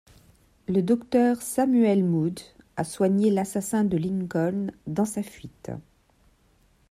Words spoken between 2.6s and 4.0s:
a soigné l'assassin de